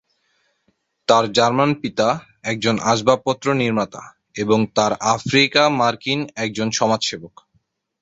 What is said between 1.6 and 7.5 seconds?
পিতা একজন আসবাবপত্র নির্মাতা এবং তার আফ্রিকা-মার্কিন একজন সমাজ সেবক।